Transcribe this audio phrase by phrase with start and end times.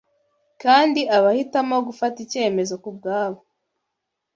[0.63, 3.39] Kandi abahitamo gufata icyemezo kubwabo